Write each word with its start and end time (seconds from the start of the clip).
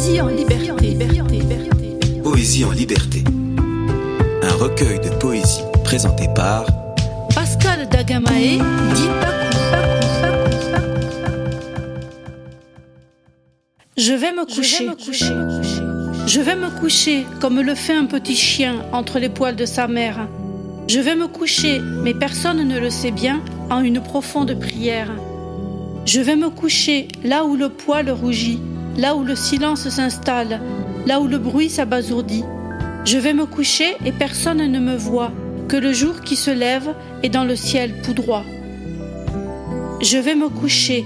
Poésie 0.00 0.20
en 0.22 0.28
liberté. 0.28 0.96
Poésie 2.24 2.64
en 2.64 2.70
liberté. 2.70 3.22
Un 4.42 4.54
recueil 4.54 4.98
de 4.98 5.10
poésie 5.16 5.60
présenté 5.84 6.26
par 6.34 6.64
Pascal 7.34 7.86
Dagamae, 7.86 8.62
dit 8.94 9.08
Je 13.98 14.14
vais 14.14 14.32
me 14.32 14.46
coucher. 14.46 14.88
Je 16.26 16.40
vais 16.40 16.56
me 16.56 16.80
coucher 16.80 17.26
comme 17.38 17.60
le 17.60 17.74
fait 17.74 17.92
un 17.92 18.06
petit 18.06 18.36
chien 18.36 18.76
entre 18.94 19.18
les 19.18 19.28
poils 19.28 19.56
de 19.56 19.66
sa 19.66 19.86
mère. 19.86 20.28
Je 20.88 20.98
vais 20.98 21.14
me 21.14 21.26
coucher, 21.26 21.82
mais 22.02 22.14
personne 22.14 22.66
ne 22.66 22.78
le 22.78 22.88
sait 22.88 23.10
bien, 23.10 23.42
en 23.68 23.80
une 23.80 24.00
profonde 24.00 24.58
prière. 24.58 25.12
Je 26.06 26.22
vais 26.22 26.36
me 26.36 26.48
coucher 26.48 27.08
là 27.22 27.44
où 27.44 27.54
le 27.54 27.68
poil 27.68 28.10
rougit, 28.10 28.60
là 28.96 29.14
où 29.16 29.24
le 29.24 29.36
silence 29.36 29.88
s'installe, 29.88 30.60
là 31.06 31.20
où 31.20 31.26
le 31.26 31.38
bruit 31.38 31.70
s'abasourdit. 31.70 32.44
Je 33.04 33.18
vais 33.18 33.32
me 33.32 33.46
coucher 33.46 33.96
et 34.04 34.12
personne 34.12 34.58
ne 34.58 34.78
me 34.78 34.96
voit, 34.96 35.32
que 35.68 35.76
le 35.76 35.92
jour 35.92 36.20
qui 36.22 36.36
se 36.36 36.50
lève 36.50 36.94
est 37.22 37.28
dans 37.28 37.44
le 37.44 37.56
ciel 37.56 37.94
poudroie. 38.02 38.44
Je 40.02 40.18
vais 40.18 40.34
me 40.34 40.48
coucher, 40.48 41.04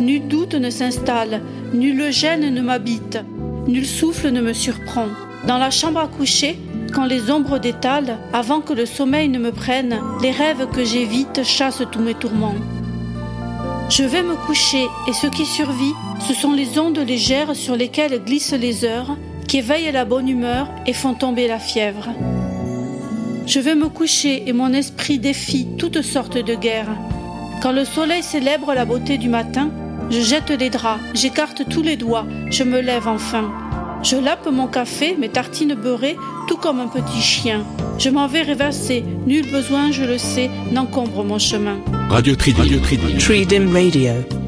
nul 0.00 0.26
doute 0.28 0.54
ne 0.54 0.70
s'installe, 0.70 1.40
nul 1.72 2.10
gêne 2.10 2.52
ne 2.52 2.60
m'habite, 2.60 3.18
nul 3.66 3.86
souffle 3.86 4.30
ne 4.30 4.40
me 4.40 4.52
surprend. 4.52 5.06
Dans 5.46 5.58
la 5.58 5.70
chambre 5.70 6.00
à 6.00 6.08
coucher, 6.08 6.58
quand 6.92 7.04
les 7.04 7.30
ombres 7.30 7.58
détalent, 7.58 8.18
avant 8.32 8.60
que 8.60 8.72
le 8.72 8.86
sommeil 8.86 9.28
ne 9.28 9.38
me 9.38 9.52
prenne, 9.52 10.00
les 10.22 10.30
rêves 10.30 10.66
que 10.72 10.84
j'évite 10.84 11.42
chassent 11.44 11.82
tous 11.90 12.00
mes 12.00 12.14
tourments. 12.14 12.54
Je 13.88 14.02
vais 14.02 14.22
me 14.22 14.34
coucher 14.34 14.88
et 15.06 15.12
ce 15.12 15.28
qui 15.28 15.46
survit, 15.46 15.94
ce 16.26 16.34
sont 16.34 16.52
les 16.52 16.78
ondes 16.78 16.98
légères 16.98 17.54
sur 17.54 17.76
lesquelles 17.76 18.20
glissent 18.24 18.52
les 18.52 18.84
heures, 18.84 19.16
qui 19.46 19.58
éveillent 19.58 19.92
la 19.92 20.04
bonne 20.04 20.28
humeur 20.28 20.68
et 20.86 20.92
font 20.92 21.14
tomber 21.14 21.46
la 21.46 21.60
fièvre. 21.60 22.08
Je 23.46 23.60
vais 23.60 23.76
me 23.76 23.88
coucher 23.88 24.48
et 24.48 24.52
mon 24.52 24.72
esprit 24.72 25.20
défie 25.20 25.68
toutes 25.78 26.02
sortes 26.02 26.36
de 26.36 26.54
guerres. 26.56 26.96
Quand 27.62 27.70
le 27.70 27.84
soleil 27.84 28.24
célèbre 28.24 28.74
la 28.74 28.84
beauté 28.84 29.18
du 29.18 29.28
matin, 29.28 29.70
je 30.10 30.20
jette 30.20 30.50
les 30.50 30.68
draps, 30.68 31.00
j'écarte 31.14 31.68
tous 31.68 31.82
les 31.82 31.96
doigts, 31.96 32.26
je 32.50 32.64
me 32.64 32.80
lève 32.80 33.06
enfin. 33.06 33.52
Je 34.02 34.16
lappe 34.16 34.48
mon 34.50 34.66
café, 34.66 35.16
mes 35.16 35.28
tartines 35.28 35.74
beurrées, 35.74 36.16
tout 36.48 36.56
comme 36.56 36.80
un 36.80 36.88
petit 36.88 37.22
chien. 37.22 37.64
Je 37.98 38.10
m'en 38.10 38.26
vais 38.26 38.42
rêvasser, 38.42 39.04
nul 39.26 39.48
besoin, 39.48 39.92
je 39.92 40.02
le 40.02 40.18
sais, 40.18 40.50
n'encombre 40.72 41.24
mon 41.24 41.38
chemin. 41.38 41.78
Radio 42.08 42.36
Tridim. 42.36 42.62
Radio 42.62 42.80
Radio. 43.72 44.45